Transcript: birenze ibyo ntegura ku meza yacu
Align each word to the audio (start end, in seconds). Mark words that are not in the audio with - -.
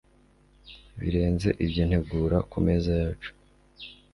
birenze 0.99 1.49
ibyo 1.65 1.83
ntegura 1.89 2.37
ku 2.49 2.57
meza 2.65 2.91
yacu 3.01 3.31